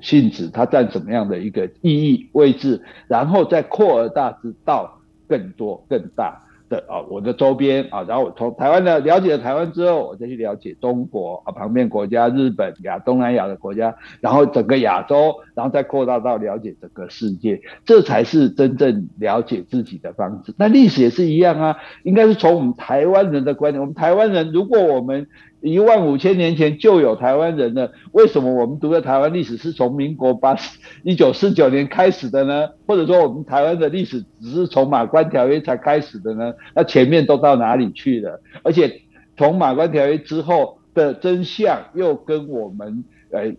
[0.00, 0.48] 性质？
[0.48, 2.82] 它占什么样的一个意义位置？
[3.08, 6.43] 然后再扩而大之到更多更大。
[6.68, 20.54] 的啊，我的周边啊，然后从台湾的了解了台湾之后，我再去了解中国啊，旁边国家日本亚东南亚的国家，然后整个亚洲，然后再扩大到了解整个世界，这才是真正了解自己的方式。
[20.56, 25.26] 那历史也是一样啊，应该是从我们台湾人的观点，我们台湾人，如果我们
[25.64, 30.54] 一万五千年前就有台湾人了，为什么我们读的台湾历史是从民国八
[31.02, 32.68] 一九四九年开始的呢？
[32.86, 36.52] 或者说我们台湾的历史只是从马关条约才开始的呢？
[36.74, 38.42] 那前面都到哪里去了？
[38.62, 39.00] 而且
[39.38, 43.54] 从马关条约之后的真相又跟我们呃。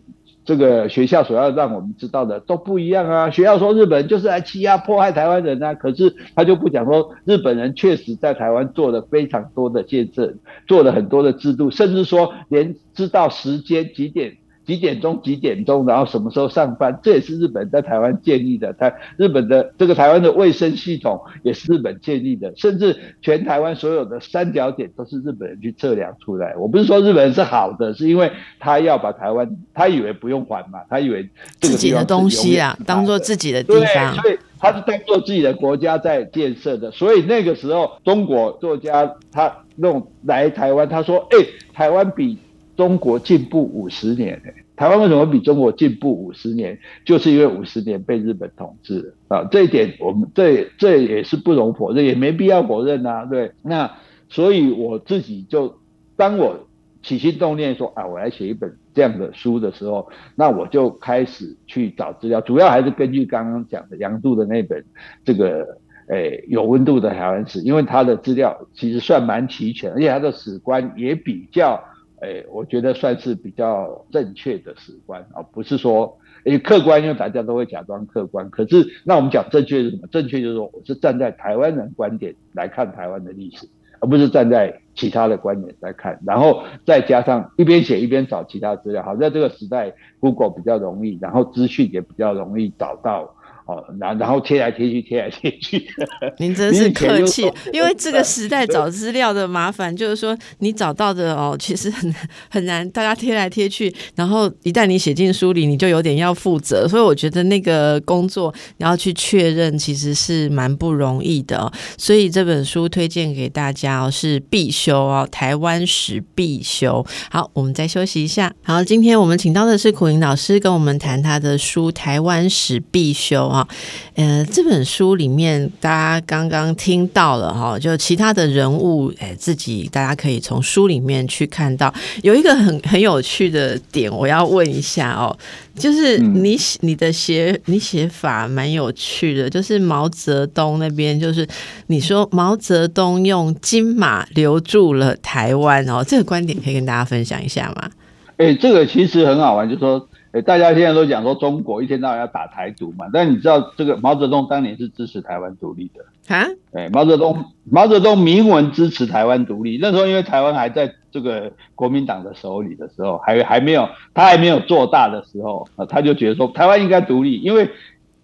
[0.45, 3.29] 这个学校所要让我们知道的都不一样啊！
[3.31, 14.37] 学校说日本人就是来欺压迫害台湾人啊，可是他就不讲说日本人确实在台湾做了非常多的见证，做了很多的制度，甚至说连知道时间几点。
[14.65, 15.21] 几点钟？
[15.21, 15.85] 几点钟？
[15.85, 16.99] 然后什么时候上班？
[17.03, 18.73] 这也是日本在台湾建立的。
[18.73, 26.55] 台日本的这个台湾的卫生系统也是日本建立的，甚至全台湾所有的三角点都是日本人去测量出来。
[26.57, 31.29] 我不是说日本人是好的，是因为他要把台湾，他以为不用还嘛，他以为
[31.61, 34.15] 自己的东西啊，当做自己的地方。
[34.15, 36.89] 对，所以他是当做自己的国家在建设的。
[36.91, 41.37] 所以那个时候，中国作家他那种来台湾，他说：“哎，
[41.73, 42.37] 台湾比。”
[42.75, 44.41] 中国进步五十年，
[44.75, 46.77] 台湾为什么比中国进步五十年？
[47.05, 49.47] 就是因为五十年被日本统治了啊！
[49.49, 53.25] 这一点我们这这也是不容否认，也没必要否认呐。
[53.25, 53.89] 对，那
[54.27, 55.77] 所以我自己就
[56.17, 56.67] 当我
[57.01, 64.83] 起心动念说啊，我来写一本这样的书的时候，那我就开始去找资料，主要还是根据刚刚讲的杨度的那本
[65.23, 65.77] 这个
[66.09, 71.81] 诶有温度的台湾史，因为他的资料其实算蛮齐全，而且他的史观也比较。
[72.25, 78.49] 哎，我觉得算是比较正确的史观啊，不是说诶客观，因为大家都会假装客观。
[78.49, 80.07] 可是那我们讲正确是什么？
[80.07, 83.67] 正确就是说，我是站在台湾人观点来看台湾的历史，
[83.99, 86.19] 而不是站在其他的观点来看。
[86.25, 93.34] 然后再加上一边写一边找其他资料，好在这个时代，Google 比较容易，然后资讯也比较容易找到。
[93.65, 95.87] 哦，然然后贴来贴去，贴来贴去。
[96.37, 102.13] 您真是客气，因为这个 时代找资料的麻烦，就是说你找到的哦，其实很
[102.47, 106.87] 很难，大家贴来贴去，然后一旦你写进书里，你就有点要负责。
[106.87, 111.71] 所以我觉得那个工作你要去确认，其实是蛮不容易的。
[111.97, 117.03] 所以这本书推荐给大家哦，是必修哦，台湾史必修。
[117.31, 118.53] 好，我们再休息一下。
[118.61, 123.47] 好，今天我们请到的是苦林老师，跟我们谈他的书《台湾史必修》。
[123.55, 123.67] 啊，
[124.15, 135.35] 呃，这本书里面大家刚刚听到了哈，就其他的人物，哎，自己大家可以从书里面去看到有一个很很有趣的点，我要问一下哦，
[135.75, 141.47] 就是你你的写你写法蛮有趣的，就是毛泽东那边，就是
[141.87, 147.89] 你说毛泽东用金马留住了台湾哦，这个观点可以跟大家分享一下吗？
[148.37, 150.07] 哎，这个其实很好玩，就说。
[150.41, 156.45] 大家现在都讲说中国一天到晚要打台独嘛，但你知道这个毛泽东当年是支持台湾独立的啊？
[156.73, 167.69] 哎，毛泽东毛泽东明文支持台湾独立，那时候因为台湾还在这个国民党的手里的时候，还还没有他还没有做大的时候啊，他就觉得说台湾应该独立，因为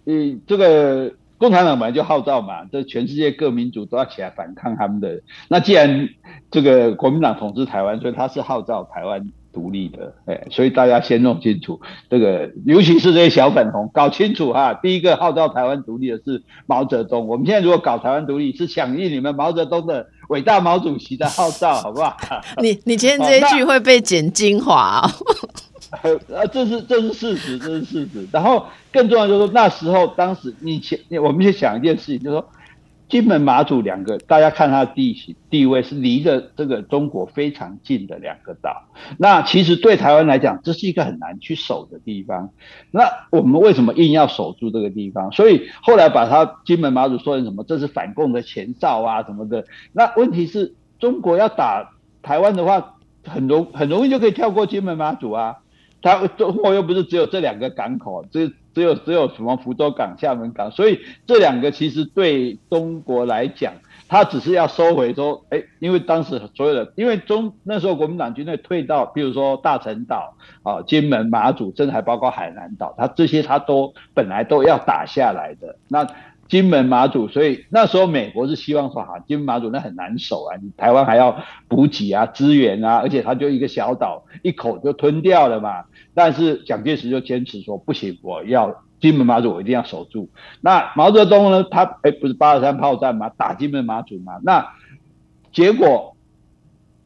[0.04, 0.14] 呃
[0.46, 5.20] 这个共产党本来就号召嘛，这全世界各民族都要起来反抗他们的。
[5.48, 6.10] 那既然
[6.50, 9.30] 这个国民党统治台湾，所以他是号召台湾。
[9.52, 14.74] 独立的，哎，所以大家先弄清楚这个，尤其是这些小粉红，搞清楚哈。
[14.74, 22.16] 第一个号召台湾独立的是毛泽东，我们现在如果搞台湾独立，是响应你们毛泽东的伟大毛主席的号召， 好不好？
[22.62, 25.08] 你你今天这一句会被剪精华，
[26.02, 28.26] 呃，这是这是事实，这是事实。
[28.32, 32.48] 然后更重要就是说，那时候当时你前，我们先想一件事情，就是说。
[33.12, 38.84] 金门、马祖两个，大家看它的地形地位是离着这个中国非常近的两个岛。
[39.18, 42.48] 那其实对台湾来讲，这是一个很难去守的地方。
[42.90, 45.30] 那我们为什么硬要守住这个地方？
[45.30, 47.62] 所以后来把它金门、马祖说成什么？
[47.64, 49.66] 这是反共的前兆啊什么的。
[49.92, 51.90] 那问题是中国要打
[52.22, 52.94] 台湾的话，
[53.26, 55.58] 很容很容易就可以跳过金门、马祖啊。
[56.00, 58.50] 它中国又不是只有这两个港口，这。
[58.74, 63.74] 只有只有什么福州港、厦门港，所以这两个其实对中国来讲，
[64.08, 75.76] 他只是要收回说，哎，因为当时所有的，因为中那时候国民党军队退到，比如说大陈岛啊、金门、马祖，甚至还包括海南岛，他这些他都本来都要打下来的。
[75.88, 76.06] 那
[76.52, 85.84] 金门、马祖，所以那时候美国是希望说，哈，金门、马祖那很难守啊，你台湾还要补给啊、支援啊，而且它就一个小岛，一口就吞掉了嘛。
[86.12, 90.28] 但是蒋介石就坚持说不行，我要金门马祖我一定要守住。
[90.60, 93.30] 那毛泽东呢，他哎不是八二三炮战吗？
[93.34, 94.34] 打金门马祖嘛。
[94.42, 94.74] 那
[95.52, 96.18] 结果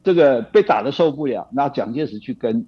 [0.03, 2.67] 这个被打的受不了，那蒋介石去跟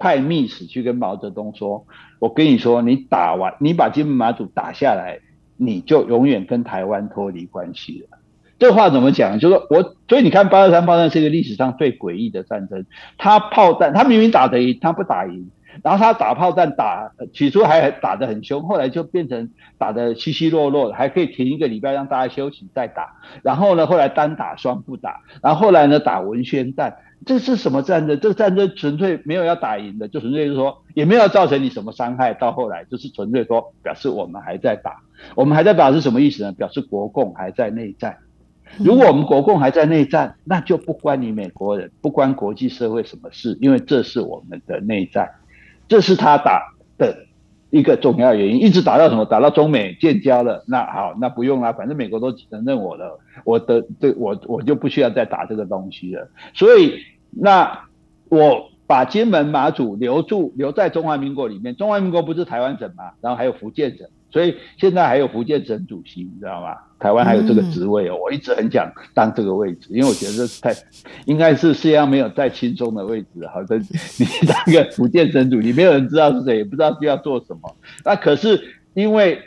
[0.00, 1.86] 派密使去跟毛泽东说
[2.18, 5.20] ：“我跟你说，你打完你把金门马祖打下来，
[5.56, 8.18] 你就永远跟台湾脱离关系了。”
[8.58, 9.38] 这话怎么讲？
[9.38, 12.86] 就是说我，所以你看八二三炮战是一个历史上最诡异的战争。
[13.18, 15.50] 他炮战，他明明打得赢，他不打赢。
[15.84, 23.16] 然后他打炮战打，起初还打得很凶，后来就变成打得稀稀落落，还可以停一个礼拜让大家休息再打。
[23.42, 25.20] 然后呢，后来单打双不打。
[25.42, 28.20] 然后后来呢，打文宣战，这是什么战争？
[28.20, 32.34] 这个战争纯粹没有要打赢的，就纯粹是说也没有造成你什么伤害。
[32.34, 35.02] 到后来就是纯粹说表示我们还在打，
[35.34, 36.52] 我们还在打是什么意思呢？
[36.52, 38.18] 表示国共还在内战。
[38.78, 45.30] 如果我们国共还在内战，那就不关你美国人，不关国际社会什么事，因为这是我们的内战，
[45.88, 47.25] 这是他打的
[47.76, 49.24] 一个重要原因，一直打到什么？
[49.24, 56.28] 打到中美建交了，那好，那不用了，反正美国都承认我了，我的这我我就不需要再打这个东西了。
[56.54, 56.94] 所以
[57.30, 57.86] 那
[58.28, 64.06] 我把金门马祖留住，留在中华民国里面，中华民国不是台湾省嘛，然后还有福建省。
[64.36, 66.76] 所以现在还有福建省主席，你知道吗？
[66.98, 70.78] 台湾还有这个职位哦，我一直很想当这个位置，因为我觉得太
[71.24, 73.46] 应该是世界上没有再轻松的位置。
[73.50, 77.74] 好像 你当个福建省主席，没有人知道是谁，也不知道需要做什么。
[78.04, 78.62] 那可是
[78.92, 79.40] 因为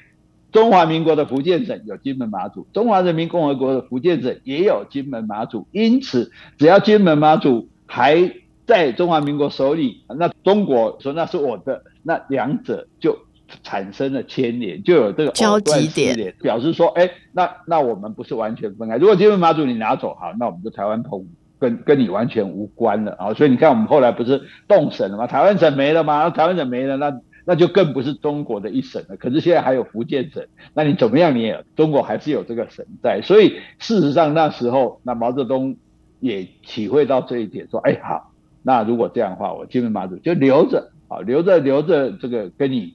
[0.51, 8.33] 中华民国的福建省有金门马祖，中华人民共和国的福建省也有金门马祖，因此只要金门马祖还
[8.65, 13.15] 在中华民国手里，那中国说那是我的，那两者就。
[13.63, 18.97] 产生了牵连，就有这个交集点，表示说，哎，那那我们不是完全分开。
[18.97, 21.25] 如果金门马祖你拿走，好，那我们就台湾通
[21.59, 23.33] 跟跟你完全无关了啊。
[23.33, 25.27] 所以你看，我们后来不是动省了吗？
[25.27, 26.29] 台湾省没了吗？
[26.29, 29.17] 台湾省没了，那那就更不是中国的一省了。
[29.17, 31.35] 可是现在还有福建省，那你怎么样？
[31.35, 33.21] 你也中国还是有这个省在。
[33.23, 35.75] 所以事实上那时候，那毛泽东
[36.19, 38.31] 也体会到这一点，说，哎，好，
[38.61, 42.93] 那如果这样的话，我金门马祖就留着，啊，留着留着这个跟你。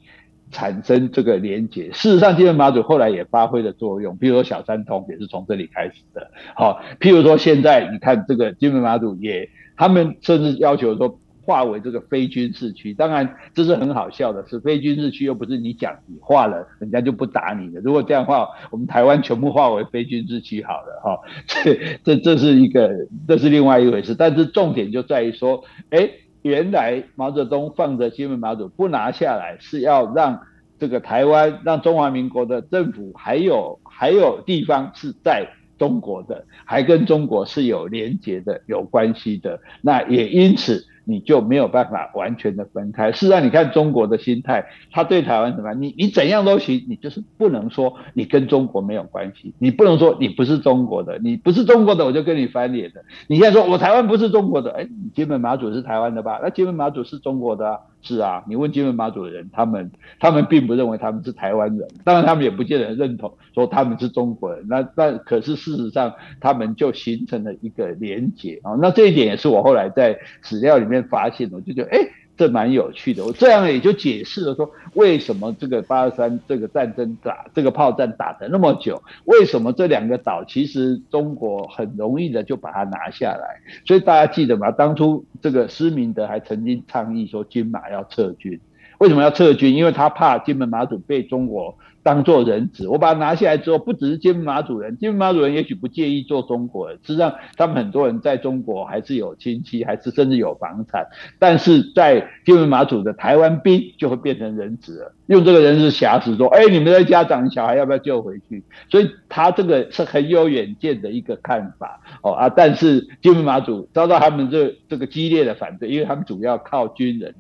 [0.55, 6.31] 产生这个连结，事实上金门马祖后来也发挥了作用，比如说小三通也是从这里开始的。
[6.55, 12.95] 好，譬如说现在你看这个金门马祖也，他们甚至要求说划为这个非军事区。
[12.95, 17.81] 当然这是很好笑的，是非军事区又不是你讲你划了，人家就不打你的。
[17.81, 21.19] 如果这样的话，我们台湾全部划为非军事区好了哈。
[21.49, 22.91] 这这这是一个，
[23.27, 24.15] 这是另外一回事。
[24.15, 26.09] 但是重点就在于说，哎。
[26.45, 30.43] 原来毛泽东放着金门马祖不拿下来，是要让
[30.79, 39.59] 这个台湾、让中华民国的政府还有还有地方是在中国的，还跟中国是有连结的、有关系的。
[39.81, 40.87] 那也因此。
[41.05, 43.13] 你就没有办法完全的分开。
[43.13, 45.81] 事实上，你看中国的心态，他对台湾怎么样？
[45.81, 53.05] 你你怎样都行，你就是不能说你跟中国没有关系，你不能说你不是中国的，你不是中国的我就跟你翻脸的。
[53.27, 56.41] 你现在说我台湾不是中国的，哎，金门马祖是台湾的吧？
[56.43, 57.81] 那金门马祖是中国的。
[58.05, 59.91] 是啊，你问金门马祖的人，他们
[60.21, 64.65] 他们并不认为他们是台湾人，当然他们也不见得认同说他们是中国人。
[64.69, 68.77] 那那可是事实上，他们就形成了一个连结啊。
[68.81, 71.99] 那这一点也是我后来在史料里面发现，我就觉得哎。
[72.37, 83.61] 这蛮有趣的，我这样也就解释了说，为什么这个八二三这个战争打这个炮战打的那么久，为什么这两个岛其实中国很容易的就把它拿下来？
[83.87, 84.71] 所以大家记得吗？
[84.71, 88.61] 当初这个施明德还曾经倡议说军马要撤军，
[88.99, 89.75] 为什么要撤军？
[89.75, 91.77] 因为他怕金门马祖被中国。
[92.05, 101.07] 当做人质，我把它拿下来之后，不只是金门马主人，金门马主人也许不介意做中国人，事实际上他们很多人在中国还是有亲戚，还是甚至有房产，
[101.39, 108.63] 但是在金门马祖的台湾兵就会变成人质了，用这个人质挟持说，哎，你们的家长小孩要不要救回去？
[108.91, 117.35] 所以他这个是很有远见的一个看法哦啊，但是金门马祖遭到他们这这个激烈的反对，因为他们主要靠军人。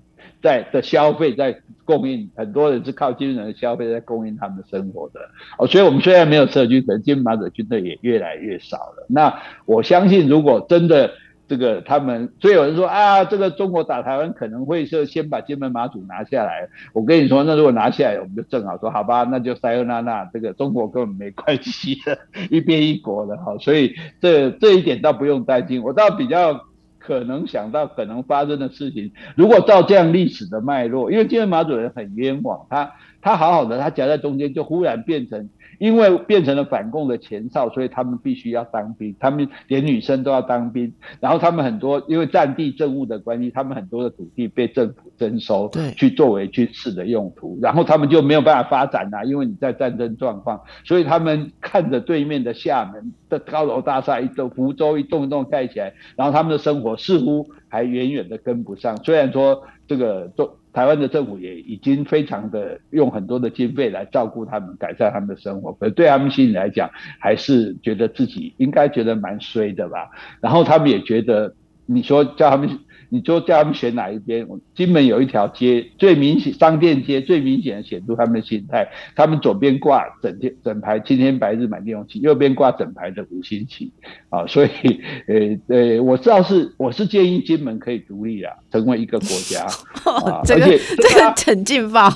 [0.45, 5.21] 在的消费在供应，很多人是靠金人的消费在供应他们的生活的
[5.59, 9.07] 哦，所以我们虽然没有撤军，可是金马者军队也越来越少了。
[9.09, 9.35] 那
[9.65, 11.11] 我相信，如果真的
[11.49, 16.69] 这个他们，所以有人说啊，这个中国打台湾可能会是先把金门马祖拿下来。
[16.93, 22.19] 我跟你说，那如果拿下来，我们就正好说好吧，那就塞尔纳纳，这个中国根本没关系的，
[22.51, 23.57] 一边一国的哈。
[23.59, 26.67] 所以这这一点倒不用担心，我倒比较。
[27.07, 40.93] 可能想到可能发生的事情，如果照这样历史的脉络，因为今天马主任很冤枉，他他好好的，他夹在中间就忽然变成因为变成了反共的前哨，所以他们必须要当兵，他们连女生都要当兵。
[41.21, 47.59] 然后他们很多因为战地政务的关系，他们很多的土地被政府征收，对，去作为军事的用途。
[47.63, 58.97] 然后他们就没有办法发展啊，因为你在战争状况，所以他们看着对面的厦门的高楼大厦一栋、福州一栋一栋盖起来，然后他们的生活似乎还远远的跟不上。
[59.05, 60.49] 虽然说这个中。
[60.75, 70.11] 台湾的政府也已经非常的用很多的经费来照顾他们，改善他们的生活，可是对他们心里来讲，还是觉得自己应该觉得蛮衰的吧。
[70.43, 71.55] 然后他们也觉得，
[71.87, 72.69] 你说叫他们。
[73.09, 74.47] 你就叫他们选哪一边？
[74.75, 78.89] 金门有一条街最明显，商店街最明显的显出他们的心态。
[79.15, 83.93] 他们左边挂整天整排青天白日满地红旗，右边挂整排的五星旗
[84.31, 84.47] 啊！
[84.47, 89.65] 所以，呃呃，我知道是我是建议金门可以独立啊，成为一个国家
[90.11, 90.43] 啊。
[90.45, 92.11] 这个这个很劲爆。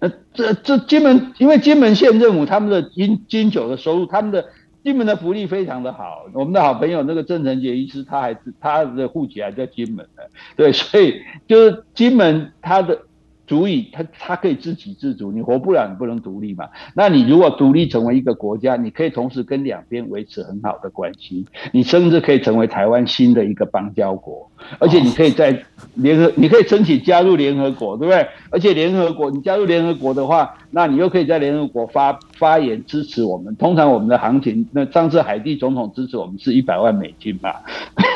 [0.00, 4.44] 呃，这这金门，因为金门县政府他们的金金九的收入，他们的。
[4.84, 10.22] 金门的福利非常的好，我们的好朋友那个郑成杰医师，他还是他的户籍还在金门呢，
[10.54, 13.00] 对，所以就是金门他的。
[13.46, 16.68] 足以，他他可以自给自足，你活不了，你不能独立嘛。
[16.94, 25.62] 那你如果独立成为一个国家，你可以同时跟两边维持很好的关系，你甚至可以成为台湾新的一个邦交国，而且你可以在
[25.94, 28.26] 联合，你可以申请加入联合国，对不对？
[28.50, 33.54] 而且联合国，你加入联合国的话，那你又可以在联合国发发言支持我们。
[33.56, 37.50] 通常我们的行情，那上次海地总统支持我们是一百万美金嘛。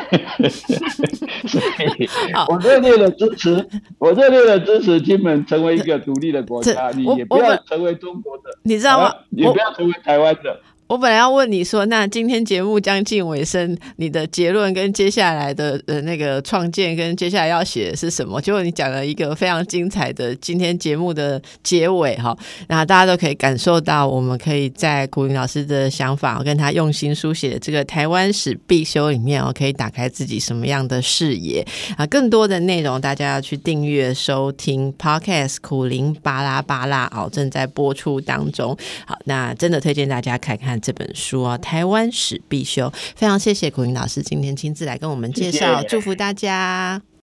[1.48, 1.61] 所
[1.98, 2.09] 以，
[2.48, 9.14] 我热烈的支持，我热烈的支持金门成为一个独立的国家，你也不要成为中国的，你知道吗？
[9.30, 10.61] 也不要成为台湾的。
[10.89, 18.41] 我本来要问你说，那今天节目将近尾声，你的结论跟接下来的呃那个创建跟接下来要写的是什么？
[18.41, 22.34] 结果你讲了一个非常精彩的今天节目的结尾哈，
[22.68, 31.62] 那大家都可以感受到，我们可以在古云老师的想法跟他用心书写的这个台湾史必修里面哦，可以打开自己什么样的视野
[31.99, 32.07] 啊？
[32.07, 38.74] 更多的内容大家要去订阅收听 Podcast 苦林巴拉巴拉哦，正在播出当中。
[39.05, 40.78] 好，那真的推荐大家看看。
[40.79, 47.01] 这本书啊，台湾史必修，非常谢谢古云老师今天亲自来跟我们介绍，祝福大家。